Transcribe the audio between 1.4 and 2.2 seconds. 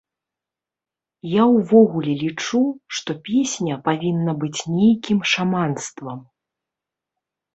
ўвогуле